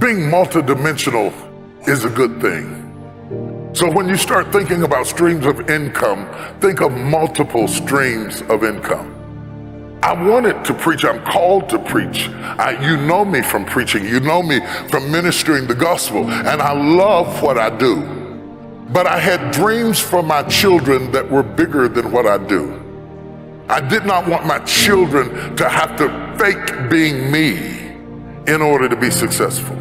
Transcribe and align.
being 0.00 0.30
multidimensional 0.30 1.30
is 1.86 2.06
a 2.06 2.08
good 2.08 2.40
thing. 2.40 2.80
So 3.74 3.90
when 3.90 4.08
you 4.08 4.16
start 4.16 4.50
thinking 4.50 4.82
about 4.82 5.06
streams 5.06 5.44
of 5.44 5.68
income, 5.68 6.26
think 6.58 6.80
of 6.80 6.90
multiple 6.92 7.68
streams 7.68 8.40
of 8.48 8.64
income. 8.64 9.14
I 10.02 10.14
wanted 10.14 10.64
to 10.64 10.72
preach. 10.72 11.04
I'm 11.04 11.22
called 11.26 11.68
to 11.68 11.78
preach. 11.78 12.30
I, 12.30 12.82
you 12.82 12.96
know 12.96 13.26
me 13.26 13.42
from 13.42 13.66
preaching. 13.66 14.06
You 14.06 14.20
know 14.20 14.42
me 14.42 14.60
from 14.88 15.12
ministering 15.12 15.66
the 15.66 15.74
gospel. 15.74 16.30
And 16.30 16.62
I 16.62 16.72
love 16.72 17.42
what 17.42 17.58
I 17.58 17.68
do. 17.76 18.00
But 18.94 19.06
I 19.06 19.18
had 19.18 19.52
dreams 19.52 20.00
for 20.00 20.22
my 20.22 20.42
children 20.44 21.12
that 21.12 21.30
were 21.30 21.42
bigger 21.42 21.88
than 21.88 22.10
what 22.10 22.26
I 22.26 22.38
do. 22.38 22.82
I 23.68 23.86
did 23.86 24.06
not 24.06 24.26
want 24.26 24.46
my 24.46 24.60
children 24.60 25.54
to 25.56 25.68
have 25.68 25.96
to 25.98 26.08
fake 26.38 26.90
being 26.90 27.30
me 27.30 27.78
in 28.52 28.62
order 28.62 28.88
to 28.88 28.96
be 28.96 29.10
successful. 29.10 29.79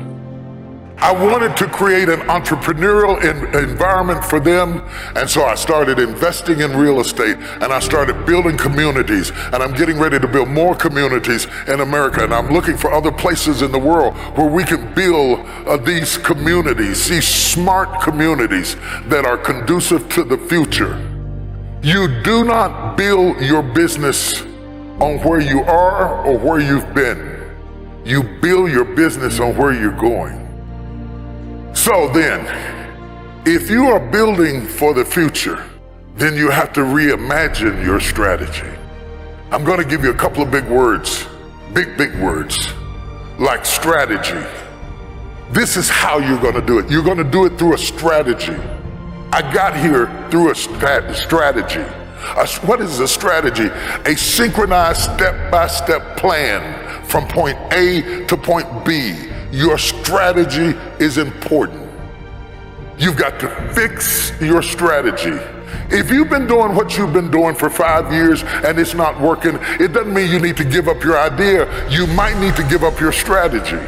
I 1.02 1.14
wanted 1.14 1.56
to 1.58 1.68
create 1.68 2.10
an 2.10 2.20
entrepreneurial 2.28 3.24
environment 3.56 4.26
for 4.26 4.42
them. 4.42 4.84
And 5.16 5.30
so 5.30 5.46
I 5.46 5.56
started 5.56 5.98
investing 5.98 6.60
in 6.60 6.76
real 6.76 7.00
estate 7.00 7.38
and 7.38 7.72
I 7.72 7.80
started 7.80 8.26
building 8.26 8.58
communities. 8.58 9.32
And 9.54 9.64
I'm 9.64 9.74
getting 9.74 9.98
ready 9.98 10.20
to 10.20 10.28
build 10.28 10.50
more 10.50 10.76
communities 10.76 11.48
in 11.70 11.80
America. 11.80 12.26
And 12.26 12.34
I'm 12.34 12.50
looking 12.50 12.76
for 12.76 12.92
other 12.92 13.14
places 13.14 13.62
in 13.62 13.72
the 13.72 13.80
world 13.80 14.14
where 14.38 14.50
we 14.50 14.66
can 14.66 14.94
build 14.94 15.40
uh, 15.66 15.78
these 15.78 16.18
communities, 16.18 17.08
these 17.08 17.28
smart 17.28 18.02
communities 18.02 18.76
that 19.06 19.26
are 19.26 19.38
conducive 19.38 20.10
to 20.10 20.26
the 20.26 20.38
future. 20.38 21.00
You 21.82 22.22
do 22.24 22.44
not 22.44 22.98
build 22.98 23.40
your 23.40 23.64
business 23.64 24.42
on 25.00 25.20
where 25.20 25.40
you 25.40 25.62
are 25.62 26.26
or 26.26 26.38
where 26.38 26.60
you've 26.60 26.94
been. 26.94 27.40
You 28.04 28.22
build 28.42 28.70
your 28.70 28.84
business 28.84 29.40
on 29.40 29.56
where 29.56 29.72
you're 29.72 29.98
going. 29.98 30.49
So 31.74 32.10
then, 32.10 32.46
if 33.46 33.70
you 33.70 33.88
are 33.88 34.00
building 34.00 34.66
for 34.66 34.94
the 34.94 35.06
future, 35.06 35.64
then 36.16 36.36
you 36.36 36.50
have 36.50 36.74
to 36.74 36.82
reimagine 36.82 37.84
your 37.84 38.00
strategy. 38.00 38.68
I'm 39.52 39.64
going 39.64 39.80
to 39.80 39.86
give 39.86 40.04
you 40.04 40.12
a 40.12 40.16
couple 40.16 40.44
of 40.44 40.52
big 40.52 40.66
words, 40.66 41.26
big, 41.74 41.98
big 41.98 42.14
words, 42.20 42.74
like 43.40 43.66
strategy. 43.66 44.46
This 45.52 45.78
is 45.78 45.90
how 45.90 46.20
you're 46.20 46.40
going 46.40 46.56
to 46.56 46.62
do 46.62 46.80
it. 46.80 46.92
You're 46.92 47.04
going 47.04 47.18
to 47.18 47.24
do 47.24 47.46
it 47.46 47.58
through 47.58 47.76
a 47.76 47.78
strategy. 47.78 48.56
I 49.32 49.42
got 49.54 49.78
here 49.78 50.08
through 50.30 50.52
a 50.52 50.56
strategy. 50.56 51.80
A, 51.80 52.48
what 52.66 52.82
is 52.82 53.00
a 53.00 53.08
strategy? 53.08 53.70
A 54.06 54.16
synchronized 54.18 55.02
step 55.02 55.52
by 55.52 55.68
step 55.68 56.18
plan 56.18 57.06
from 57.06 57.28
point 57.28 57.58
A 57.72 58.26
to 58.26 58.36
point 58.36 58.86
B 58.86 59.29
your 59.52 59.78
strategy 59.78 60.78
is 61.04 61.18
important. 61.18 61.90
You've 62.98 63.18
got 63.18 63.40
to 63.40 63.50
fix 63.74 64.32
your 64.42 64.62
strategy. 64.62 65.40
If 65.92 66.12
you've 66.12 66.30
been 66.30 66.48
doing 66.48 66.76
what 66.76 66.98
you've 66.98 67.14
been 67.14 67.32
doing 67.32 67.56
for 67.56 67.70
five 67.70 68.12
years 68.12 68.44
and 68.44 68.78
it's 68.78 68.94
not 68.94 69.20
working, 69.20 69.58
it 69.80 69.94
doesn't 69.94 70.14
mean 70.14 70.32
you 70.32 70.40
need 70.40 70.58
to 70.58 70.66
give 70.66 70.88
up 70.88 71.04
your 71.04 71.18
idea. 71.18 71.90
You 71.90 72.06
might 72.08 72.40
need 72.40 72.56
to 72.58 72.64
give 72.64 72.84
up 72.84 73.00
your 73.00 73.12
strategy. 73.12 73.80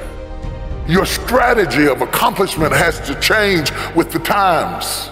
Your 0.88 1.06
strategy 1.06 1.88
of 1.88 2.02
accomplishment 2.02 2.74
has 2.74 3.00
to 3.02 3.20
change 3.20 3.72
with 3.96 4.12
the 4.12 4.20
times. 4.20 5.12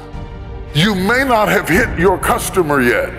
You 0.73 0.95
may 0.95 1.23
not 1.23 1.47
have 1.47 1.67
hit 1.69 1.99
your 1.99 2.17
customer 2.17 2.81
yet, 2.81 3.13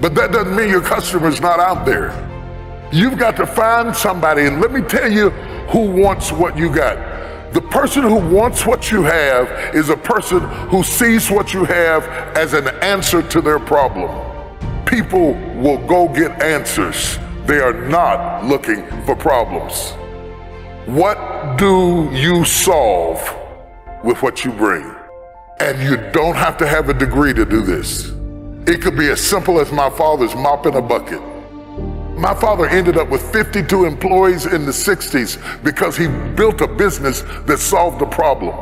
but 0.00 0.14
that 0.14 0.32
doesn't 0.32 0.54
mean 0.54 0.68
your 0.68 0.82
customer's 0.82 1.40
not 1.40 1.60
out 1.60 1.86
there. 1.86 2.12
You've 2.92 3.18
got 3.18 3.36
to 3.36 3.46
find 3.46 3.94
somebody, 3.94 4.46
and 4.46 4.60
let 4.60 4.72
me 4.72 4.82
tell 4.82 5.10
you 5.10 5.30
who 5.70 5.90
wants 5.90 6.32
what 6.32 6.56
you 6.56 6.72
got. 6.72 7.52
The 7.52 7.60
person 7.60 8.02
who 8.02 8.16
wants 8.16 8.64
what 8.64 8.90
you 8.92 9.02
have 9.02 9.74
is 9.74 9.88
a 9.88 9.96
person 9.96 10.40
who 10.68 10.82
sees 10.84 11.30
what 11.30 11.52
you 11.52 11.64
have 11.64 12.04
as 12.36 12.52
an 12.52 12.68
answer 12.82 13.22
to 13.22 13.40
their 13.40 13.58
problem. 13.58 14.10
People 14.84 15.34
will 15.56 15.78
go 15.86 16.08
get 16.08 16.42
answers. 16.42 17.18
They 17.46 17.58
are 17.58 17.72
not 17.72 18.44
looking 18.44 18.86
for 19.04 19.16
problems. 19.16 19.92
What 20.86 21.56
do 21.58 22.08
you 22.12 22.44
solve 22.44 23.18
with 24.04 24.22
what 24.22 24.44
you 24.44 24.52
bring? 24.52 24.94
And 25.58 25.80
you 25.82 25.96
don't 26.12 26.36
have 26.36 26.56
to 26.58 26.66
have 26.66 26.88
a 26.88 26.94
degree 26.94 27.34
to 27.34 27.44
do 27.44 27.62
this. 27.62 28.12
It 28.66 28.80
could 28.80 28.96
be 28.96 29.08
as 29.08 29.20
simple 29.20 29.60
as 29.60 29.72
my 29.72 29.90
father's 29.90 30.34
mopping 30.34 30.76
a 30.76 30.82
bucket. 30.82 31.20
My 32.20 32.34
father 32.34 32.66
ended 32.66 32.98
up 32.98 33.08
with 33.08 33.22
52 33.32 33.86
employees 33.86 34.44
in 34.44 34.66
the 34.66 34.72
60s 34.72 35.64
because 35.64 35.96
he 35.96 36.06
built 36.06 36.60
a 36.60 36.68
business 36.68 37.22
that 37.46 37.56
solved 37.56 38.02
a 38.02 38.06
problem. 38.06 38.54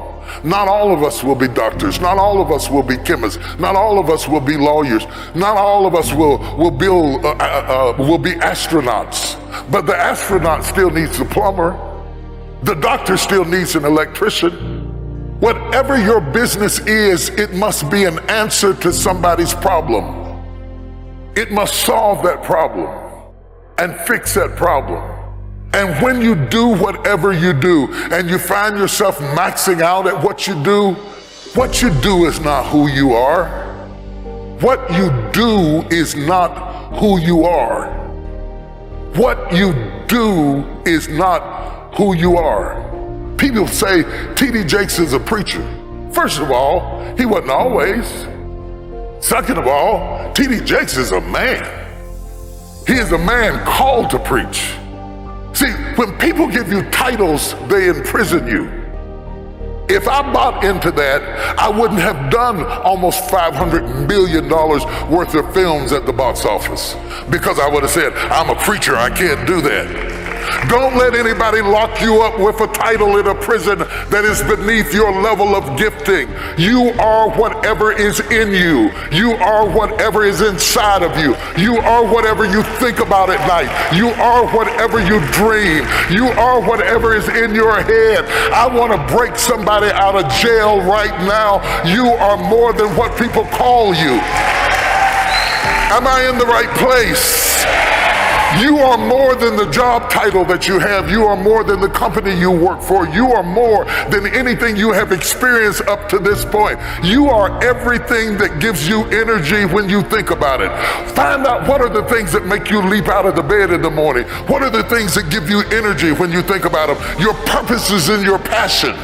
Not 0.44 0.68
all 0.68 0.94
of 0.94 1.02
us 1.02 1.24
will 1.24 1.34
be 1.34 1.48
doctors. 1.48 2.00
Not 2.00 2.18
all 2.18 2.40
of 2.40 2.52
us 2.52 2.70
will 2.70 2.84
be 2.84 2.96
chemists. 2.98 3.42
Not 3.58 3.74
all 3.74 3.98
of 3.98 4.10
us 4.10 4.28
will 4.28 4.40
be 4.40 4.56
lawyers. 4.56 5.06
Not 5.34 5.56
all 5.56 5.86
of 5.86 5.96
us 5.96 6.12
will, 6.12 6.38
will, 6.56 6.70
build, 6.70 7.24
uh, 7.24 7.30
uh, 7.30 7.94
uh, 7.98 8.02
will 8.02 8.18
be 8.18 8.34
astronauts. 8.34 9.34
But 9.72 9.86
the 9.86 9.96
astronaut 9.96 10.62
still 10.62 10.90
needs 10.90 11.18
a 11.18 11.24
plumber. 11.24 11.76
The 12.62 12.74
doctor 12.74 13.16
still 13.16 13.44
needs 13.44 13.74
an 13.74 13.84
electrician. 13.84 14.52
Whatever 15.40 15.98
your 16.00 16.20
business 16.20 16.78
is, 16.78 17.30
it 17.30 17.54
must 17.54 17.90
be 17.90 18.04
an 18.04 18.20
answer 18.30 18.72
to 18.74 18.92
somebody's 18.92 19.54
problem. 19.54 20.14
It 21.34 21.50
must 21.50 21.74
solve 21.74 22.22
that 22.22 22.44
problem 22.44 22.97
and 23.78 23.96
fix 24.00 24.34
that 24.34 24.56
problem. 24.56 25.02
And 25.72 26.02
when 26.02 26.20
you 26.20 26.34
do 26.34 26.68
whatever 26.68 27.32
you 27.32 27.52
do 27.52 27.88
and 28.10 28.28
you 28.28 28.38
find 28.38 28.76
yourself 28.76 29.18
maxing 29.18 29.80
out 29.80 30.06
at 30.06 30.22
what 30.22 30.46
you 30.46 30.60
do, 30.64 30.94
what 31.54 31.82
you 31.82 31.90
do 32.00 32.26
is 32.26 32.40
not 32.40 32.66
who 32.66 32.88
you 32.88 33.12
are. 33.12 33.66
What 34.60 34.90
you 34.92 35.10
do 35.32 35.86
is 35.88 36.16
not 36.16 36.96
who 36.98 37.20
you 37.20 37.44
are. 37.44 37.92
What 39.14 39.52
you 39.52 39.72
do 40.08 40.64
is 40.84 41.08
not 41.08 41.94
who 41.96 42.14
you 42.14 42.36
are. 42.36 42.84
People 43.36 43.68
say 43.68 44.02
T.D. 44.34 44.64
Jakes 44.64 44.98
is 44.98 45.12
a 45.12 45.20
preacher. 45.20 45.62
First 46.12 46.40
of 46.40 46.50
all, 46.50 47.14
he 47.16 47.24
wasn't 47.24 47.50
always. 47.50 48.06
Second 49.24 49.58
of 49.58 49.66
all, 49.66 50.32
T.D. 50.32 50.64
Jakes 50.64 50.96
is 50.96 51.12
a 51.12 51.20
man. 51.20 51.77
He 52.88 52.94
is 52.94 53.12
a 53.12 53.18
man 53.18 53.62
called 53.66 54.08
to 54.10 54.18
preach. 54.18 54.72
See, 55.52 55.70
when 55.96 56.16
people 56.16 56.48
give 56.48 56.72
you 56.72 56.88
titles, 56.90 57.54
they 57.68 57.88
imprison 57.88 58.46
you. 58.46 58.78
If 59.90 60.08
I 60.08 60.22
bought 60.32 60.64
into 60.64 60.90
that, 60.92 61.22
I 61.58 61.68
wouldn't 61.68 62.00
have 62.00 62.30
done 62.30 62.64
almost 62.64 63.24
$500 63.30 64.08
million 64.08 64.48
worth 64.48 65.34
of 65.34 65.52
films 65.52 65.92
at 65.92 66.06
the 66.06 66.12
box 66.14 66.46
office 66.46 66.96
because 67.28 67.58
I 67.58 67.68
would 67.68 67.82
have 67.82 67.92
said, 67.92 68.14
I'm 68.14 68.48
a 68.48 68.54
preacher, 68.54 68.96
I 68.96 69.10
can't 69.10 69.46
do 69.46 69.60
that. 69.60 70.07
Don't 70.68 70.96
let 70.96 71.14
anybody 71.14 71.60
lock 71.60 72.00
you 72.00 72.22
up 72.22 72.38
with 72.38 72.60
a 72.60 72.66
title 72.72 73.18
in 73.18 73.26
a 73.26 73.34
prison 73.34 73.78
that 73.78 74.24
is 74.24 74.42
beneath 74.42 74.92
your 74.92 75.12
level 75.22 75.54
of 75.54 75.78
gifting. 75.78 76.28
You 76.58 76.90
are 76.98 77.30
whatever 77.30 77.92
is 77.92 78.20
in 78.20 78.52
you. 78.52 78.90
You 79.12 79.32
are 79.32 79.68
whatever 79.68 80.24
is 80.24 80.40
inside 80.40 81.02
of 81.02 81.16
you. 81.18 81.36
You 81.56 81.78
are 81.78 82.04
whatever 82.04 82.44
you 82.44 82.62
think 82.78 83.00
about 83.00 83.30
at 83.30 83.40
night. 83.46 83.70
You 83.96 84.08
are 84.08 84.46
whatever 84.54 85.00
you 85.00 85.20
dream. 85.32 85.84
You 86.10 86.28
are 86.38 86.60
whatever 86.60 87.14
is 87.14 87.28
in 87.28 87.54
your 87.54 87.80
head. 87.80 88.24
I 88.52 88.66
want 88.66 88.92
to 88.92 89.16
break 89.16 89.36
somebody 89.36 89.90
out 89.92 90.16
of 90.16 90.30
jail 90.40 90.80
right 90.82 91.16
now. 91.26 91.60
You 91.84 92.06
are 92.06 92.36
more 92.36 92.72
than 92.72 92.94
what 92.96 93.18
people 93.18 93.44
call 93.44 93.94
you. 93.94 94.20
Am 95.90 96.06
I 96.06 96.28
in 96.28 96.38
the 96.38 96.46
right 96.46 96.68
place? 96.76 97.64
You 98.56 98.78
are 98.78 98.96
more 98.96 99.34
than 99.34 99.56
the 99.56 99.70
job 99.70 100.10
title 100.10 100.44
that 100.46 100.66
you 100.66 100.78
have. 100.78 101.10
You 101.10 101.26
are 101.26 101.36
more 101.36 101.62
than 101.62 101.80
the 101.80 101.88
company 101.88 102.34
you 102.34 102.50
work 102.50 102.80
for. 102.80 103.06
You 103.06 103.30
are 103.30 103.42
more 103.42 103.84
than 104.10 104.26
anything 104.26 104.74
you 104.74 104.90
have 104.90 105.12
experienced 105.12 105.82
up 105.82 106.08
to 106.08 106.18
this 106.18 106.44
point. 106.46 106.78
You 107.04 107.28
are 107.28 107.62
everything 107.62 108.38
that 108.38 108.58
gives 108.58 108.88
you 108.88 109.04
energy 109.10 109.66
when 109.66 109.88
you 109.88 110.02
think 110.02 110.30
about 110.30 110.62
it. 110.62 110.70
Find 111.10 111.46
out 111.46 111.68
what 111.68 111.82
are 111.82 111.90
the 111.90 112.04
things 112.04 112.32
that 112.32 112.46
make 112.46 112.70
you 112.70 112.80
leap 112.80 113.08
out 113.08 113.26
of 113.26 113.36
the 113.36 113.42
bed 113.42 113.70
in 113.70 113.82
the 113.82 113.90
morning. 113.90 114.24
What 114.48 114.62
are 114.62 114.70
the 114.70 114.84
things 114.84 115.14
that 115.14 115.30
give 115.30 115.50
you 115.50 115.62
energy 115.70 116.12
when 116.12 116.32
you 116.32 116.42
think 116.42 116.64
about 116.64 116.86
them? 116.86 117.20
Your 117.20 117.34
purpose 117.44 117.90
is 117.90 118.08
in 118.08 118.22
your 118.22 118.38
passion. 118.38 118.96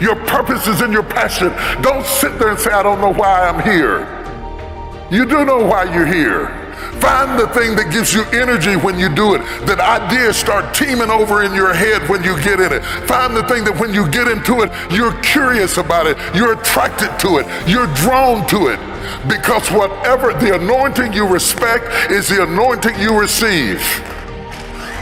Your 0.00 0.16
purpose 0.26 0.66
is 0.68 0.80
in 0.80 0.92
your 0.92 1.02
passion. 1.02 1.48
Don't 1.82 2.06
sit 2.06 2.38
there 2.38 2.50
and 2.50 2.58
say, 2.58 2.70
I 2.70 2.82
don't 2.82 3.00
know 3.00 3.12
why 3.12 3.48
I'm 3.48 3.60
here. 3.62 4.06
You 5.10 5.26
do 5.26 5.44
know 5.44 5.64
why 5.64 5.84
you're 5.92 6.06
here. 6.06 6.63
Find 7.00 7.38
the 7.38 7.48
thing 7.48 7.76
that 7.76 7.92
gives 7.92 8.12
you 8.14 8.24
energy 8.32 8.76
when 8.76 8.98
you 8.98 9.08
do 9.14 9.34
it. 9.34 9.40
That 9.66 9.80
ideas 9.80 10.36
start 10.36 10.74
teeming 10.74 11.10
over 11.10 11.42
in 11.42 11.54
your 11.54 11.74
head 11.74 12.08
when 12.08 12.22
you 12.24 12.40
get 12.42 12.60
in 12.60 12.72
it. 12.72 12.84
Find 13.06 13.36
the 13.36 13.44
thing 13.44 13.64
that 13.64 13.78
when 13.78 13.92
you 13.92 14.08
get 14.10 14.28
into 14.28 14.62
it, 14.62 14.70
you're 14.90 15.14
curious 15.22 15.76
about 15.76 16.06
it. 16.06 16.16
You're 16.34 16.58
attracted 16.60 17.18
to 17.20 17.38
it. 17.38 17.46
You're 17.68 17.92
drawn 17.94 18.46
to 18.48 18.68
it. 18.68 18.80
Because 19.28 19.70
whatever 19.70 20.32
the 20.32 20.54
anointing 20.54 21.12
you 21.12 21.26
respect 21.26 22.10
is 22.10 22.28
the 22.28 22.42
anointing 22.42 22.98
you 22.98 23.18
receive. 23.18 23.80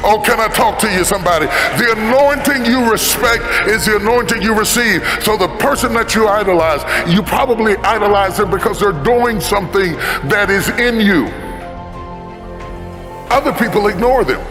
Oh, 0.05 0.21
can 0.21 0.41
I 0.41 0.49
talk 0.49 0.81
to 0.81 0.93
you, 0.93 1.05
somebody? 1.05 1.47
The 1.79 1.95
anointing 1.97 2.67
you 2.67 2.91
respect 2.91 3.45
is 3.69 3.87
the 3.87 3.97
anointing 3.97 4.43
you 4.43 4.53
receive. 4.53 5.07
So 5.23 5.37
the 5.37 5.49
person 5.59 5.95
that 5.95 6.15
you 6.15 6.27
idolize, 6.27 6.83
you 7.13 7.23
probably 7.23 7.77
idolize 7.77 8.37
them 8.37 8.51
because 8.51 8.81
they're 8.81 9.05
doing 9.05 9.41
something 9.41 9.93
that 10.29 10.51
is 10.51 10.69
in 10.71 10.99
you. 11.01 11.27
Other 13.33 13.53
people 13.55 13.87
ignore 13.87 14.25
them. 14.25 14.47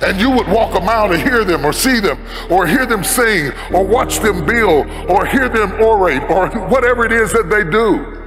And 0.00 0.20
you 0.20 0.30
would 0.30 0.46
walk 0.46 0.78
a 0.78 0.80
mile 0.80 1.08
to 1.08 1.18
hear 1.18 1.44
them 1.44 1.64
or 1.64 1.72
see 1.72 1.98
them 1.98 2.24
or 2.48 2.68
hear 2.68 2.86
them 2.86 3.02
sing 3.02 3.52
or 3.72 3.84
watch 3.84 4.20
them 4.20 4.46
build 4.46 4.86
or 5.10 5.26
hear 5.26 5.48
them 5.48 5.70
orate 5.72 6.28
or 6.30 6.48
whatever 6.68 7.04
it 7.04 7.10
is 7.10 7.32
that 7.32 7.50
they 7.50 7.64
do. 7.64 8.20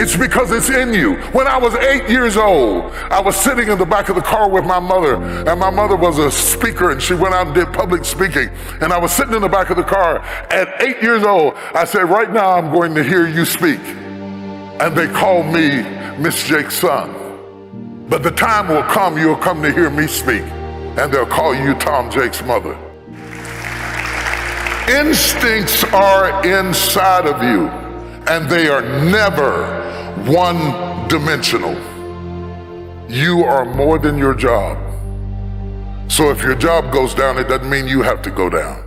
It's 0.00 0.16
because 0.16 0.50
it's 0.50 0.70
in 0.70 0.94
you. 0.94 1.16
When 1.32 1.46
I 1.46 1.58
was 1.58 1.74
eight 1.74 2.08
years 2.08 2.38
old, 2.38 2.92
I 3.10 3.20
was 3.20 3.36
sitting 3.36 3.68
in 3.68 3.76
the 3.76 3.84
back 3.84 4.08
of 4.08 4.16
the 4.16 4.22
car 4.22 4.48
with 4.48 4.64
my 4.64 4.78
mother, 4.78 5.16
and 5.16 5.60
my 5.60 5.70
mother 5.70 5.96
was 5.96 6.18
a 6.18 6.30
speaker, 6.30 6.90
and 6.90 7.02
she 7.02 7.14
went 7.14 7.34
out 7.34 7.46
and 7.46 7.54
did 7.54 7.72
public 7.72 8.04
speaking. 8.04 8.48
And 8.80 8.92
I 8.92 8.98
was 8.98 9.12
sitting 9.12 9.34
in 9.34 9.42
the 9.42 9.48
back 9.48 9.70
of 9.70 9.76
the 9.76 9.84
car. 9.84 10.20
At 10.50 10.82
eight 10.82 11.02
years 11.02 11.22
old, 11.22 11.54
I 11.74 11.84
said, 11.84 12.02
Right 12.02 12.32
now 12.32 12.52
I'm 12.52 12.72
going 12.72 12.94
to 12.94 13.04
hear 13.04 13.28
you 13.28 13.44
speak. 13.44 13.80
And 13.80 14.96
they 14.96 15.08
called 15.08 15.46
me 15.46 15.82
Miss 16.18 16.46
Jakes' 16.46 16.78
son. 16.78 17.27
But 18.08 18.22
the 18.22 18.30
time 18.30 18.68
will 18.68 18.82
come, 18.84 19.18
you'll 19.18 19.36
come 19.36 19.62
to 19.62 19.72
hear 19.72 19.90
me 19.90 20.06
speak, 20.06 20.42
and 20.96 21.12
they'll 21.12 21.26
call 21.26 21.54
you 21.54 21.74
Tom 21.74 22.10
Jakes' 22.10 22.42
mother. 22.42 22.76
Instincts 24.88 25.84
are 25.92 26.46
inside 26.46 27.26
of 27.26 27.42
you 27.42 27.68
and 28.28 28.48
they 28.48 28.68
are 28.68 28.82
never 28.82 29.66
one 30.30 31.08
dimensional. 31.08 31.74
You 33.08 33.44
are 33.44 33.64
more 33.64 33.98
than 33.98 34.18
your 34.18 34.34
job. 34.34 34.76
So 36.10 36.30
if 36.30 36.42
your 36.42 36.54
job 36.54 36.92
goes 36.92 37.14
down, 37.14 37.38
it 37.38 37.48
doesn't 37.48 37.68
mean 37.68 37.86
you 37.86 38.02
have 38.02 38.20
to 38.22 38.30
go 38.30 38.50
down. 38.50 38.82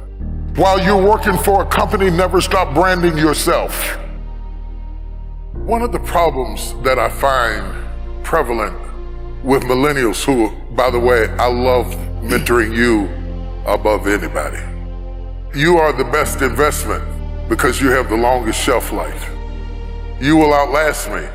While 0.56 0.84
you're 0.84 1.02
working 1.02 1.38
for 1.38 1.64
a 1.64 1.66
company, 1.66 2.12
never 2.12 2.40
stop 2.42 2.74
branding 2.74 3.18
yourself. 3.18 3.98
One 5.54 5.82
of 5.82 5.92
the 5.92 6.00
problems 6.00 6.74
that 6.84 7.00
I 7.00 7.10
find 7.10 8.24
prevalent 8.24 8.76
with 9.44 9.64
millennials, 9.64 10.24
who, 10.24 10.52
by 10.76 10.90
the 10.90 11.00
way, 11.00 11.28
I 11.40 11.48
love 11.48 11.88
mentoring 12.22 12.76
you 12.76 13.10
above 13.66 14.08
anybody. 14.08 14.62
You 15.58 15.78
are 15.78 15.92
the 15.92 16.06
best 16.06 16.42
investment 16.42 17.04
because 17.50 17.82
you 17.82 17.90
have 17.90 18.10
the 18.10 18.18
longest 18.18 18.62
shelf 18.62 18.92
life. 18.92 19.30
You 20.20 20.38
will 20.38 20.54
outlast 20.54 21.10
me, 21.10 21.28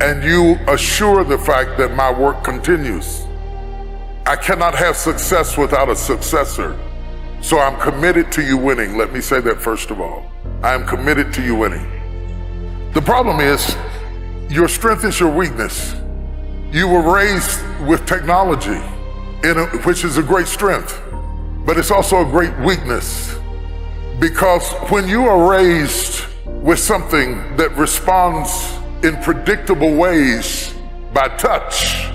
and 0.00 0.22
you 0.24 0.56
assure 0.68 1.24
the 1.24 1.38
fact 1.38 1.78
that 1.78 1.94
my 1.94 2.12
work 2.12 2.42
continues. 2.42 3.22
I 4.26 4.36
cannot 4.36 4.74
have 4.74 4.96
success 4.96 5.56
without 5.56 5.88
a 5.88 5.96
successor. 5.96 6.78
So 7.40 7.58
I'm 7.58 7.80
committed 7.80 8.30
to 8.32 8.42
you 8.42 8.56
winning. 8.56 8.96
Let 8.96 9.12
me 9.12 9.20
say 9.20 9.40
that 9.40 9.60
first 9.60 9.90
of 9.90 10.00
all. 10.00 10.30
I 10.62 10.74
am 10.74 10.86
committed 10.86 11.32
to 11.34 11.42
you 11.42 11.54
winning. 11.54 11.88
The 12.92 13.02
problem 13.02 13.40
is, 13.40 13.76
your 14.48 14.68
strength 14.68 15.04
is 15.04 15.18
your 15.18 15.34
weakness. 15.34 15.94
You 16.72 16.88
were 16.88 17.02
raised 17.02 17.60
with 17.86 18.06
technology, 18.06 18.80
a, 19.44 19.66
which 19.84 20.04
is 20.04 20.16
a 20.16 20.22
great 20.22 20.46
strength, 20.46 20.98
but 21.66 21.76
it's 21.76 21.90
also 21.90 22.22
a 22.22 22.24
great 22.24 22.58
weakness. 22.60 23.36
Because 24.18 24.72
when 24.90 25.06
you 25.06 25.24
are 25.24 25.50
raised 25.50 26.24
with 26.46 26.78
something 26.78 27.56
that 27.58 27.76
responds 27.76 28.72
in 29.04 29.20
predictable 29.22 29.94
ways 29.94 30.74
by 31.12 31.28
touch, 31.36 32.06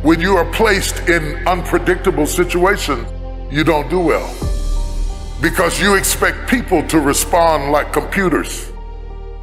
when 0.00 0.18
you 0.18 0.34
are 0.34 0.50
placed 0.50 1.06
in 1.06 1.46
unpredictable 1.46 2.24
situations, 2.24 3.06
you 3.52 3.64
don't 3.64 3.90
do 3.90 4.00
well. 4.00 4.34
Because 5.42 5.78
you 5.78 5.96
expect 5.96 6.48
people 6.48 6.82
to 6.88 7.00
respond 7.00 7.70
like 7.70 7.92
computers. 7.92 8.72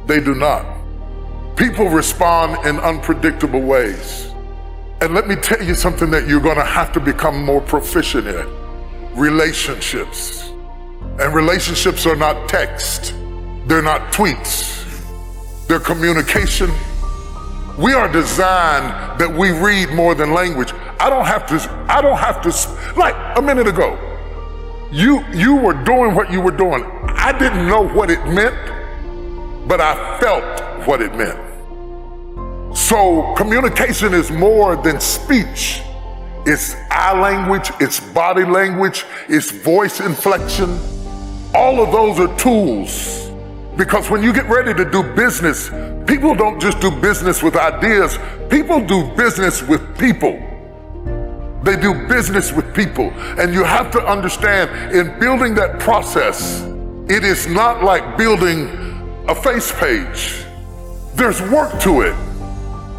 They 0.06 0.18
do 0.18 0.34
not. 0.34 0.66
People 1.54 1.88
respond 1.90 2.66
in 2.66 2.80
unpredictable 2.80 3.60
ways. 3.60 4.27
And 5.00 5.14
let 5.14 5.28
me 5.28 5.36
tell 5.36 5.62
you 5.62 5.76
something 5.76 6.10
that 6.10 6.26
you're 6.26 6.40
going 6.40 6.56
to 6.56 6.64
have 6.64 6.92
to 6.92 7.00
become 7.00 7.44
more 7.44 7.60
proficient 7.60 8.26
in 8.26 8.48
relationships. 9.14 10.48
And 11.20 11.32
relationships 11.32 12.04
are 12.04 12.16
not 12.16 12.48
text, 12.48 13.14
they're 13.66 13.82
not 13.82 14.12
tweets, 14.12 14.84
they're 15.68 15.78
communication. 15.78 16.70
We 17.78 17.92
are 17.92 18.10
designed 18.10 19.20
that 19.20 19.32
we 19.32 19.50
read 19.50 19.90
more 19.90 20.16
than 20.16 20.34
language. 20.34 20.72
I 20.98 21.08
don't 21.08 21.26
have 21.26 21.46
to, 21.46 21.84
I 21.88 22.02
don't 22.02 22.18
have 22.18 22.42
to, 22.42 22.98
like 22.98 23.14
a 23.38 23.42
minute 23.42 23.68
ago, 23.68 23.96
you, 24.90 25.24
you 25.32 25.54
were 25.54 25.74
doing 25.84 26.16
what 26.16 26.32
you 26.32 26.40
were 26.40 26.50
doing. 26.50 26.82
I 27.04 27.38
didn't 27.38 27.68
know 27.68 27.86
what 27.86 28.10
it 28.10 28.24
meant, 28.26 28.56
but 29.68 29.80
I 29.80 30.18
felt 30.18 30.88
what 30.88 31.00
it 31.00 31.14
meant. 31.14 31.47
So 32.88 33.34
communication 33.34 34.14
is 34.14 34.30
more 34.30 34.74
than 34.74 34.98
speech. 34.98 35.82
It's 36.46 36.74
eye 36.90 37.20
language, 37.20 37.70
it's 37.80 38.00
body 38.00 38.46
language, 38.46 39.04
it's 39.28 39.50
voice 39.50 40.00
inflection. 40.00 40.70
All 41.54 41.82
of 41.82 41.92
those 41.92 42.18
are 42.18 42.34
tools. 42.38 43.30
Because 43.76 44.08
when 44.08 44.22
you 44.22 44.32
get 44.32 44.46
ready 44.48 44.72
to 44.72 44.90
do 44.90 45.02
business, 45.02 45.68
people 46.06 46.34
don't 46.34 46.58
just 46.58 46.80
do 46.80 46.90
business 46.90 47.42
with 47.42 47.56
ideas, 47.56 48.16
people 48.48 48.80
do 48.80 49.14
business 49.16 49.62
with 49.62 49.82
people. 49.98 50.32
They 51.64 51.76
do 51.76 51.92
business 52.08 52.52
with 52.52 52.74
people. 52.74 53.10
And 53.38 53.52
you 53.52 53.64
have 53.64 53.90
to 53.90 54.00
understand 54.00 54.96
in 54.96 55.20
building 55.20 55.54
that 55.56 55.78
process, 55.78 56.62
it 57.10 57.22
is 57.22 57.46
not 57.48 57.84
like 57.84 58.16
building 58.16 58.70
a 59.28 59.34
face 59.34 59.72
page. 59.78 60.42
There's 61.16 61.42
work 61.50 61.78
to 61.82 62.00
it. 62.00 62.27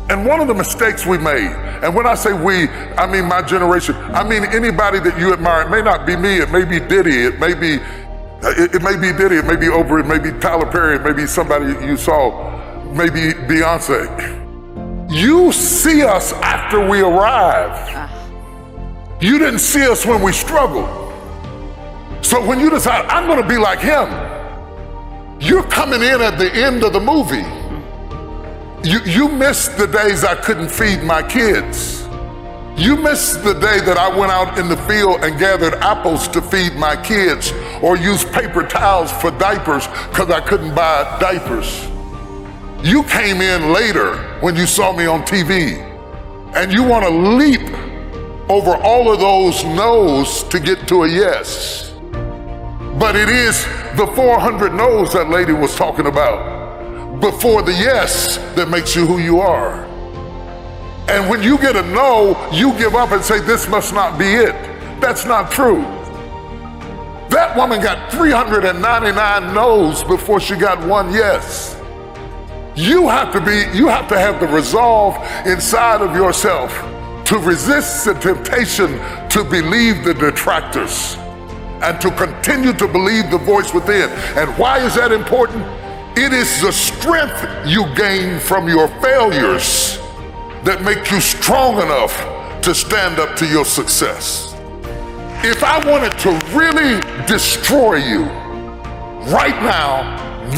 And 0.09 0.25
one 0.25 0.41
of 0.41 0.47
the 0.47 0.55
mistakes 0.55 1.05
we 1.05 1.19
made, 1.19 1.51
and 1.83 1.93
when 1.93 2.07
I 2.07 2.15
say 2.15 2.33
we, 2.33 2.67
I 2.97 3.05
mean 3.05 3.25
my 3.25 3.43
generation, 3.43 3.95
I 3.95 4.27
mean 4.27 4.43
anybody 4.43 4.99
that 4.99 5.19
you 5.19 5.33
admire. 5.33 5.67
It 5.67 5.69
may 5.69 5.81
not 5.83 6.07
be 6.07 6.15
me, 6.15 6.37
it 6.37 6.49
may 6.49 6.65
be 6.65 6.79
Diddy, 6.79 7.25
it 7.25 7.39
may 7.39 7.53
be 7.53 7.79
it, 8.41 8.75
it, 8.75 8.81
may 8.81 8.95
be 8.95 9.15
Diddy, 9.15 9.35
it 9.35 9.45
may 9.45 9.55
be 9.55 9.67
Oprah, 9.67 9.99
it 9.99 10.07
may 10.07 10.17
be 10.17 10.37
Tyler 10.39 10.65
Perry, 10.65 10.95
it 10.95 11.03
may 11.03 11.13
be 11.13 11.27
somebody 11.27 11.85
you 11.85 11.97
saw, 11.97 12.57
maybe 12.91 13.33
Beyonce. 13.33 14.39
You 15.11 15.51
see 15.51 16.03
us 16.03 16.33
after 16.33 16.87
we 16.87 17.01
arrive. 17.01 17.71
Uh-huh. 17.71 19.17
You 19.21 19.39
didn't 19.39 19.59
see 19.59 19.85
us 19.85 20.05
when 20.05 20.21
we 20.21 20.31
struggled. 20.31 20.87
So 22.23 22.45
when 22.45 22.59
you 22.59 22.69
decide, 22.69 23.05
I'm 23.07 23.27
going 23.27 23.41
to 23.41 23.47
be 23.47 23.57
like 23.57 23.79
him, 23.79 24.07
you're 25.41 25.63
coming 25.63 26.01
in 26.01 26.21
at 26.21 26.37
the 26.37 26.49
end 26.53 26.83
of 26.83 26.93
the 26.93 26.99
movie. 26.99 27.58
You, 28.83 28.99
you 29.01 29.27
missed 29.27 29.77
the 29.77 29.87
days 29.87 30.23
I 30.23 30.35
couldn't 30.35 30.69
feed 30.69 31.03
my 31.03 31.21
kids. 31.21 32.07
You 32.77 32.95
missed 32.95 33.43
the 33.43 33.53
day 33.53 33.81
that 33.81 33.97
I 33.97 34.07
went 34.17 34.31
out 34.31 34.57
in 34.57 34.69
the 34.69 34.77
field 34.77 35.21
and 35.21 35.37
gathered 35.37 35.73
apples 35.75 36.29
to 36.29 36.41
feed 36.41 36.75
my 36.75 36.95
kids 36.95 37.51
or 37.81 37.97
used 37.97 38.31
paper 38.31 38.65
towels 38.65 39.11
for 39.11 39.31
diapers 39.31 39.85
because 39.87 40.29
I 40.29 40.39
couldn't 40.39 40.73
buy 40.73 41.17
diapers. 41.19 41.89
You 42.81 43.03
came 43.03 43.41
in 43.41 43.73
later 43.73 44.15
when 44.39 44.55
you 44.55 44.65
saw 44.65 44.95
me 44.95 45.07
on 45.07 45.23
TV 45.23 45.77
and 46.55 46.71
you 46.71 46.81
want 46.81 47.03
to 47.03 47.11
leap 47.11 47.69
over 48.49 48.77
all 48.77 49.11
of 49.11 49.19
those 49.19 49.61
no's 49.65 50.43
to 50.45 50.57
get 50.57 50.87
to 50.87 51.03
a 51.03 51.09
yes. 51.09 51.91
But 52.97 53.17
it 53.17 53.27
is 53.27 53.65
the 53.97 54.09
400 54.15 54.73
no's 54.73 55.11
that 55.11 55.29
lady 55.29 55.51
was 55.51 55.75
talking 55.75 56.07
about 56.07 56.58
before 57.19 57.61
the 57.61 57.73
yes 57.73 58.37
that 58.55 58.69
makes 58.69 58.95
you 58.95 59.05
who 59.05 59.19
you 59.19 59.39
are. 59.39 59.85
And 61.09 61.29
when 61.29 61.41
you 61.41 61.57
get 61.57 61.75
a 61.75 61.81
no, 61.81 62.49
you 62.51 62.77
give 62.77 62.95
up 62.95 63.11
and 63.11 63.23
say, 63.23 63.39
This 63.39 63.67
must 63.67 63.93
not 63.93 64.17
be 64.19 64.25
it. 64.25 64.53
That's 65.01 65.25
not 65.25 65.51
true. 65.51 65.81
That 67.29 67.55
woman 67.55 67.81
got 67.81 68.11
399 68.11 69.53
no's 69.53 70.03
before 70.03 70.39
she 70.39 70.55
got 70.55 70.85
one 70.87 71.11
yes. 71.11 71.75
You 72.75 73.07
have 73.07 73.33
to 73.33 73.41
be, 73.41 73.65
you 73.77 73.87
have 73.87 74.07
to 74.09 74.17
have 74.17 74.39
the 74.39 74.47
resolve 74.47 75.15
inside 75.45 76.01
of 76.01 76.15
yourself 76.15 76.71
to 77.25 77.37
resist 77.37 78.05
the 78.05 78.13
temptation 78.15 78.97
to 79.29 79.43
believe 79.43 80.03
the 80.03 80.13
detractors 80.13 81.15
and 81.81 81.99
to 82.01 82.09
continue 82.11 82.73
to 82.73 82.87
believe 82.87 83.29
the 83.29 83.37
voice 83.37 83.73
within. 83.73 84.09
And 84.37 84.49
why 84.57 84.79
is 84.79 84.95
that 84.95 85.11
important? 85.11 85.63
It 86.21 86.33
is 86.33 86.61
the 86.61 86.73
strength 86.73 87.47
you 87.65 87.85
gain 87.95 88.41
from 88.41 88.67
your 88.67 88.89
failures 88.99 89.97
that 90.65 90.81
make 90.83 91.09
you 91.11 91.21
strong 91.21 91.75
enough 91.75 92.13
to 92.61 92.75
stand 92.75 93.19
up 93.19 93.37
to 93.37 93.47
your 93.47 93.63
success. 93.63 94.53
If 95.45 95.63
I 95.63 95.79
wanted 95.89 96.11
to 96.19 96.31
really 96.53 96.99
destroy 97.25 97.95
you 97.95 98.23
right 99.31 99.55
now, 99.63 100.03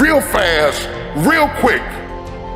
real 0.01 0.19
fast, 0.19 0.87
real 1.29 1.47
quick, 1.59 1.83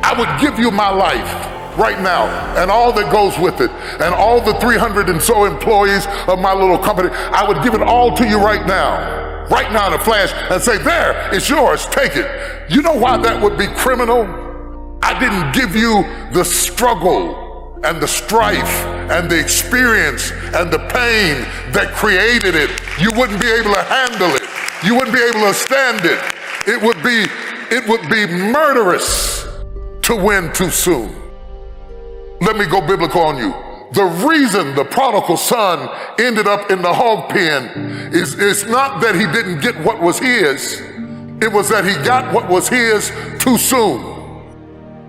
I 0.02 0.12
would 0.18 0.40
give 0.40 0.58
you 0.58 0.72
my 0.72 0.90
life 0.90 1.30
right 1.78 2.00
now 2.02 2.26
and 2.60 2.72
all 2.72 2.92
that 2.92 3.12
goes 3.12 3.38
with 3.38 3.60
it 3.60 3.70
and 4.02 4.14
all 4.16 4.40
the 4.40 4.54
300 4.54 5.10
and 5.10 5.22
so 5.22 5.44
employees 5.44 6.08
of 6.26 6.40
my 6.40 6.52
little 6.52 6.78
company, 6.78 7.10
I 7.12 7.46
would 7.46 7.62
give 7.62 7.74
it 7.74 7.82
all 7.82 8.16
to 8.16 8.26
you 8.26 8.38
right 8.38 8.66
now, 8.66 9.25
right 9.50 9.72
now 9.72 9.88
in 9.88 9.92
a 9.94 9.98
flash 9.98 10.32
and 10.50 10.62
say, 10.62 10.78
there, 10.78 11.32
it's 11.34 11.48
yours, 11.48 11.86
take 11.86 12.16
it. 12.16 12.70
You 12.70 12.82
know 12.82 12.94
why 12.94 13.16
that 13.18 13.42
would 13.42 13.56
be 13.58 13.66
criminal? 13.66 14.98
I 15.02 15.18
didn't 15.18 15.52
give 15.52 15.76
you 15.76 16.02
the 16.32 16.44
struggle 16.44 17.80
and 17.84 18.00
the 18.00 18.08
strife 18.08 18.84
and 19.10 19.30
the 19.30 19.38
experience 19.38 20.32
and 20.32 20.70
the 20.70 20.78
pain 20.78 21.42
that 21.72 21.92
created 21.94 22.54
it. 22.54 22.70
You 23.00 23.12
wouldn't 23.12 23.40
be 23.40 23.48
able 23.48 23.72
to 23.74 23.82
handle 23.82 24.30
it. 24.34 24.42
You 24.84 24.94
wouldn't 24.94 25.14
be 25.14 25.22
able 25.22 25.46
to 25.46 25.54
stand 25.54 26.04
it. 26.04 26.18
It 26.66 26.82
would 26.82 27.02
be, 27.02 27.26
it 27.74 27.88
would 27.88 28.02
be 28.10 28.26
murderous 28.26 29.46
to 30.02 30.16
win 30.16 30.52
too 30.52 30.70
soon. 30.70 31.14
Let 32.40 32.56
me 32.56 32.66
go 32.66 32.84
biblical 32.84 33.22
on 33.22 33.38
you. 33.38 33.65
The 33.92 34.04
reason 34.04 34.74
the 34.74 34.84
prodigal 34.84 35.36
son 35.36 35.88
ended 36.18 36.46
up 36.46 36.70
in 36.70 36.82
the 36.82 36.92
hog 36.92 37.30
pen 37.30 38.12
is, 38.12 38.34
is 38.34 38.66
not 38.66 39.00
that 39.00 39.14
he 39.14 39.26
didn't 39.26 39.60
get 39.60 39.78
what 39.80 40.00
was 40.00 40.18
his, 40.18 40.80
it 41.40 41.52
was 41.52 41.68
that 41.68 41.84
he 41.84 41.94
got 42.04 42.32
what 42.34 42.48
was 42.48 42.68
his 42.68 43.12
too 43.38 43.58
soon. 43.58 44.14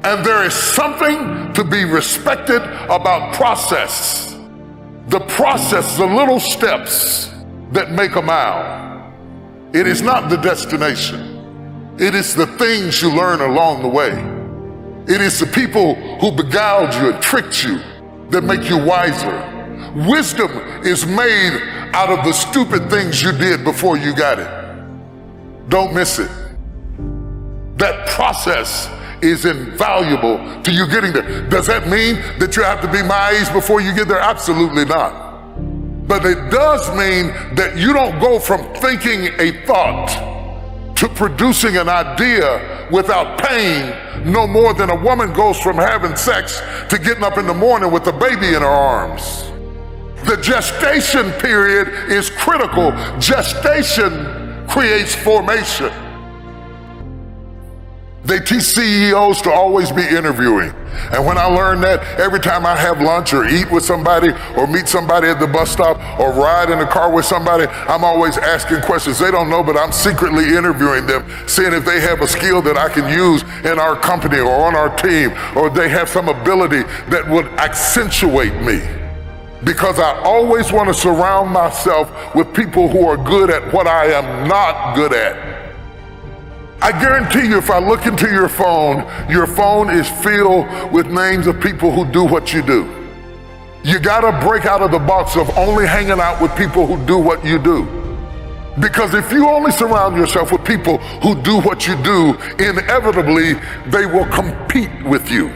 And 0.04 0.26
there 0.26 0.44
is 0.46 0.54
something 0.54 1.54
to 1.54 1.64
be 1.64 1.86
respected 1.86 2.62
about 2.62 3.34
process. 3.34 4.36
The 5.08 5.22
process, 5.22 5.98
the 5.98 6.06
little 6.06 6.40
steps 6.40 7.32
that 7.72 7.92
make 7.92 8.16
a 8.16 8.22
mile. 8.22 9.14
It 9.74 9.88
is 9.88 10.02
not 10.02 10.30
the 10.30 10.38
destination. 10.38 11.96
It 11.98 12.14
is 12.14 12.36
the 12.36 12.46
things 12.46 13.02
you 13.02 13.10
learn 13.10 13.42
along 13.42 13.82
the 13.82 13.88
way. 13.88 14.12
It 15.14 15.22
is 15.22 15.40
the 15.40 15.48
people 15.48 15.96
who 16.20 16.32
beguiled 16.32 16.94
you 16.94 17.12
and 17.14 17.24
tricked 17.24 17.64
you 17.64 17.80
that 18.30 18.44
make 18.44 18.70
you 18.70 18.78
wiser. 18.78 19.54
Wisdom 20.08 20.52
is 20.84 21.06
made 21.06 21.62
out 21.94 22.10
of 22.10 22.26
the 22.26 22.34
stupid 22.34 22.90
things 22.90 23.22
you 23.22 23.32
did 23.32 23.64
before 23.64 23.98
you 23.98 24.16
got 24.16 24.40
it. 24.40 25.70
Don't 25.70 25.94
miss 25.94 26.20
it. 26.20 26.30
That 27.78 28.08
process 28.10 28.90
is 29.22 29.46
invaluable 29.46 30.62
to 30.64 30.72
you 30.72 30.88
getting 30.88 31.14
there. 31.14 31.48
Does 31.50 31.68
that 31.68 31.88
mean 31.88 32.16
that 32.40 32.56
you 32.56 32.64
have 32.64 32.82
to 32.82 32.92
be 32.92 33.02
my 33.04 33.32
age 33.32 33.52
before 33.54 33.82
you 33.82 33.94
get 33.94 34.08
there? 34.08 34.20
Absolutely 34.20 34.86
not. 34.86 35.26
But 36.08 36.26
it 36.26 36.50
does 36.50 36.88
mean 36.90 37.34
that 37.56 37.78
you 37.78 37.94
don't 37.94 38.20
go 38.20 38.40
from 38.40 38.74
thinking 38.76 39.28
a 39.40 39.66
thought 39.66 40.37
to 40.98 41.08
producing 41.10 41.78
an 41.78 41.88
idea 41.88 42.88
without 42.92 43.40
pain 43.40 43.96
no 44.32 44.48
more 44.48 44.74
than 44.74 44.90
a 44.90 44.96
woman 44.96 45.32
goes 45.32 45.60
from 45.60 45.76
having 45.76 46.16
sex 46.16 46.62
to 46.90 46.98
getting 46.98 47.24
up 47.24 47.38
in 47.38 47.46
the 47.46 47.54
morning 47.54 47.92
with 47.92 48.08
a 48.08 48.12
baby 48.12 48.48
in 48.48 48.62
her 48.62 48.66
arms. 48.66 49.44
The 50.28 50.38
gestation 50.42 51.32
period 51.34 51.88
is 52.12 52.30
critical. 52.32 52.92
Gestation 53.20 54.68
creates 54.68 55.14
formation. 55.16 55.94
They 58.28 58.40
teach 58.40 58.64
CEOs 58.64 59.42
to 59.44 59.52
always 59.54 59.90
be 59.90 60.02
interviewing. 60.02 60.74
And 61.14 61.26
when 61.26 61.38
I 61.38 61.46
learned 61.46 61.82
that, 61.84 62.04
every 62.20 62.42
time 62.42 62.66
I 62.66 62.76
have 62.76 63.00
lunch 63.00 63.34
or 63.34 63.48
eat 63.48 63.72
with 63.72 63.86
somebody 63.86 64.34
or 64.58 64.68
meet 64.68 64.90
somebody 64.90 65.30
at 65.30 65.40
the 65.40 65.48
bus 65.48 65.72
stop 65.72 65.98
or 66.20 66.34
ride 66.34 66.70
in 66.70 66.80
the 66.80 66.86
car 66.86 67.10
with 67.10 67.24
somebody, 67.24 67.68
I'm 67.68 68.04
always 68.04 68.38
asking 68.38 68.82
questions. 68.82 69.18
They 69.18 69.32
don't 69.32 69.50
know, 69.50 69.64
but 69.64 69.78
I'm 69.78 69.94
secretly 69.94 70.58
interviewing 70.58 71.08
them, 71.08 71.26
seeing 71.48 71.72
if 71.72 71.86
they 71.86 72.02
have 72.02 72.20
a 72.20 72.28
skill 72.28 72.62
that 72.64 72.76
I 72.76 72.90
can 72.90 73.08
use 73.18 73.44
in 73.64 73.80
our 73.80 73.96
company 73.96 74.40
or 74.40 74.66
on 74.66 74.76
our 74.76 74.94
team, 74.98 75.32
or 75.56 75.70
they 75.70 75.88
have 75.88 76.10
some 76.10 76.28
ability 76.28 76.84
that 77.10 77.26
would 77.30 77.46
accentuate 77.60 78.62
me. 78.62 78.82
Because 79.64 80.00
I 80.00 80.22
always 80.24 80.74
want 80.74 80.90
to 80.90 80.94
surround 80.94 81.52
myself 81.52 82.12
with 82.36 82.54
people 82.54 82.90
who 82.90 83.08
are 83.08 83.16
good 83.16 83.50
at 83.50 83.72
what 83.72 83.88
I 83.88 84.08
am 84.08 84.50
not 84.50 84.96
good 84.98 85.14
at. 85.14 85.47
I 86.82 86.92
guarantee 86.92 87.48
you, 87.48 87.58
if 87.58 87.72
I 87.72 87.80
look 87.80 88.06
into 88.06 88.30
your 88.30 88.48
phone, 88.48 89.00
your 89.30 89.48
phone 89.48 89.90
is 89.90 90.08
filled 90.24 90.68
with 90.94 91.08
names 91.08 91.48
of 91.48 91.60
people 91.60 91.92
who 91.92 92.06
do 92.12 92.24
what 92.24 92.54
you 92.54 92.62
do. 92.62 92.94
You 93.84 94.00
gotta 94.00 94.46
break 94.46 94.66
out 94.66 94.82
of 94.82 94.92
the 94.92 95.00
box 95.00 95.36
of 95.36 95.50
only 95.58 95.88
hanging 95.88 96.20
out 96.20 96.42
with 96.42 96.56
people 96.56 96.86
who 96.86 97.04
do 97.06 97.18
what 97.18 97.44
you 97.44 97.58
do. 97.58 97.86
Because 98.80 99.16
if 99.16 99.32
you 99.32 99.48
only 99.50 99.72
surround 99.72 100.18
yourself 100.18 100.52
with 100.52 100.64
people 100.64 100.98
who 101.24 101.42
do 101.42 101.60
what 101.62 101.88
you 101.88 101.96
do, 102.04 102.36
inevitably 102.60 103.54
they 103.88 104.06
will 104.06 104.28
compete 104.28 105.04
with 105.04 105.32
you. 105.32 105.52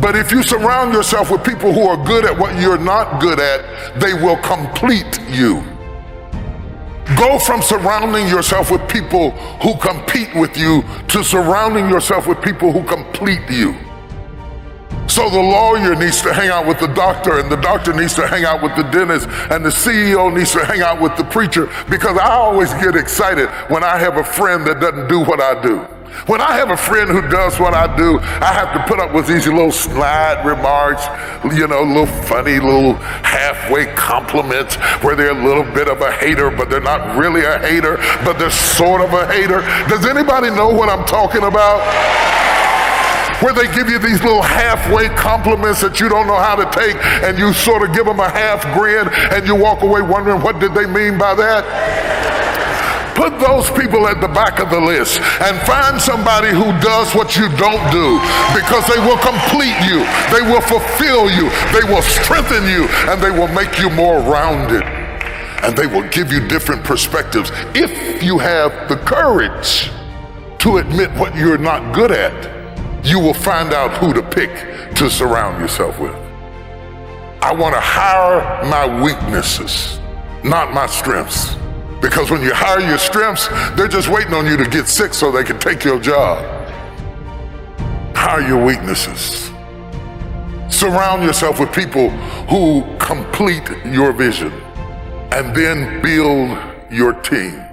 But 0.00 0.16
if 0.16 0.32
you 0.32 0.42
surround 0.42 0.94
yourself 0.94 1.30
with 1.30 1.44
people 1.44 1.74
who 1.74 1.86
are 1.86 2.02
good 2.06 2.24
at 2.24 2.38
what 2.38 2.58
you're 2.58 2.78
not 2.78 3.20
good 3.20 3.38
at, 3.38 4.00
they 4.00 4.14
will 4.14 4.38
complete 4.38 5.20
you. 5.28 5.62
Go 7.18 7.38
from 7.38 7.62
surrounding 7.62 8.28
yourself 8.28 8.70
with 8.70 8.88
people 8.88 9.32
who 9.62 9.76
compete 9.78 10.34
with 10.34 10.56
you 10.56 10.82
to 11.08 11.24
surrounding 11.24 11.88
yourself 11.88 12.26
with 12.26 12.40
people 12.42 12.72
who 12.72 12.84
complete 12.84 13.42
you. 13.50 13.74
So 15.08 15.28
the 15.28 15.40
lawyer 15.40 15.94
needs 15.94 16.22
to 16.22 16.32
hang 16.32 16.48
out 16.48 16.66
with 16.66 16.78
the 16.78 16.86
doctor, 16.86 17.38
and 17.38 17.50
the 17.50 17.56
doctor 17.56 17.92
needs 17.92 18.14
to 18.14 18.26
hang 18.26 18.44
out 18.44 18.62
with 18.62 18.74
the 18.76 18.84
dentist, 18.84 19.28
and 19.50 19.64
the 19.64 19.68
CEO 19.68 20.34
needs 20.34 20.52
to 20.52 20.64
hang 20.64 20.80
out 20.80 21.02
with 21.02 21.16
the 21.16 21.24
preacher 21.24 21.68
because 21.90 22.16
I 22.16 22.30
always 22.30 22.72
get 22.74 22.96
excited 22.96 23.48
when 23.68 23.82
I 23.82 23.98
have 23.98 24.16
a 24.16 24.24
friend 24.24 24.66
that 24.66 24.80
doesn't 24.80 25.08
do 25.08 25.20
what 25.20 25.40
I 25.40 25.60
do. 25.60 25.86
When 26.26 26.40
I 26.40 26.56
have 26.56 26.70
a 26.70 26.76
friend 26.76 27.10
who 27.10 27.22
does 27.28 27.58
what 27.58 27.74
I 27.74 27.94
do, 27.96 28.18
I 28.20 28.52
have 28.52 28.72
to 28.74 28.84
put 28.86 29.00
up 29.00 29.12
with 29.12 29.26
these 29.26 29.46
little 29.46 29.72
snide 29.72 30.44
remarks, 30.46 31.04
you 31.56 31.66
know, 31.66 31.82
little 31.82 32.06
funny 32.06 32.60
little 32.60 32.94
halfway 33.24 33.86
compliments 33.94 34.76
where 35.02 35.16
they're 35.16 35.30
a 35.30 35.44
little 35.44 35.64
bit 35.64 35.88
of 35.88 36.00
a 36.00 36.12
hater, 36.12 36.50
but 36.50 36.70
they're 36.70 36.80
not 36.80 37.16
really 37.16 37.44
a 37.44 37.58
hater, 37.58 37.96
but 38.24 38.38
they're 38.38 38.50
sort 38.50 39.00
of 39.00 39.12
a 39.12 39.26
hater. 39.26 39.60
Does 39.88 40.06
anybody 40.06 40.50
know 40.50 40.68
what 40.68 40.88
I'm 40.88 41.04
talking 41.06 41.42
about? 41.42 41.80
where 43.42 43.52
they 43.52 43.66
give 43.74 43.88
you 43.88 43.98
these 43.98 44.22
little 44.22 44.40
halfway 44.40 45.08
compliments 45.08 45.80
that 45.80 45.98
you 45.98 46.08
don't 46.08 46.28
know 46.28 46.38
how 46.38 46.54
to 46.54 46.62
take 46.70 46.94
and 47.26 47.36
you 47.36 47.52
sort 47.52 47.82
of 47.82 47.92
give 47.92 48.06
them 48.06 48.20
a 48.20 48.28
half 48.30 48.62
grin 48.72 49.08
and 49.34 49.44
you 49.48 49.56
walk 49.56 49.82
away 49.82 50.00
wondering 50.00 50.40
what 50.40 50.60
did 50.60 50.72
they 50.74 50.86
mean 50.86 51.18
by 51.18 51.34
that 51.34 51.66
Put 53.22 53.38
those 53.38 53.70
people 53.70 54.08
at 54.08 54.20
the 54.20 54.26
back 54.26 54.58
of 54.58 54.68
the 54.68 54.80
list 54.80 55.20
and 55.20 55.56
find 55.64 56.02
somebody 56.02 56.48
who 56.48 56.66
does 56.82 57.14
what 57.14 57.36
you 57.36 57.46
don't 57.50 57.86
do 57.92 58.18
because 58.50 58.84
they 58.90 58.98
will 58.98 59.16
complete 59.18 59.78
you, 59.86 60.02
they 60.34 60.42
will 60.42 60.60
fulfill 60.60 61.30
you, 61.30 61.48
they 61.70 61.86
will 61.86 62.02
strengthen 62.02 62.64
you, 62.64 62.88
and 63.06 63.22
they 63.22 63.30
will 63.30 63.46
make 63.46 63.78
you 63.78 63.90
more 63.90 64.18
rounded. 64.18 64.82
And 65.62 65.76
they 65.76 65.86
will 65.86 66.02
give 66.08 66.32
you 66.32 66.48
different 66.48 66.82
perspectives 66.82 67.52
if 67.76 68.24
you 68.24 68.40
have 68.40 68.88
the 68.88 68.96
courage 68.96 69.92
to 70.58 70.78
admit 70.78 71.12
what 71.12 71.36
you're 71.36 71.58
not 71.58 71.94
good 71.94 72.10
at. 72.10 73.06
You 73.06 73.20
will 73.20 73.34
find 73.34 73.72
out 73.72 73.96
who 73.98 74.12
to 74.14 74.22
pick 74.30 74.96
to 74.96 75.08
surround 75.08 75.60
yourself 75.60 76.00
with. 76.00 76.16
I 77.40 77.54
want 77.54 77.76
to 77.76 77.80
hire 77.80 78.68
my 78.68 79.00
weaknesses, 79.00 80.00
not 80.42 80.72
my 80.72 80.86
strengths. 80.86 81.61
Because 82.02 82.30
when 82.30 82.42
you 82.42 82.52
hire 82.52 82.80
your 82.80 82.98
strengths, 82.98 83.46
they're 83.76 83.88
just 83.88 84.08
waiting 84.08 84.34
on 84.34 84.44
you 84.44 84.56
to 84.56 84.68
get 84.68 84.88
sick 84.88 85.14
so 85.14 85.30
they 85.30 85.44
can 85.44 85.58
take 85.58 85.84
your 85.84 86.00
job. 86.00 86.44
Hire 88.14 88.46
your 88.46 88.64
weaknesses. 88.64 89.50
Surround 90.68 91.22
yourself 91.22 91.60
with 91.60 91.72
people 91.72 92.10
who 92.50 92.84
complete 92.98 93.68
your 93.86 94.12
vision 94.12 94.52
and 95.32 95.54
then 95.54 96.02
build 96.02 96.58
your 96.90 97.12
team. 97.14 97.71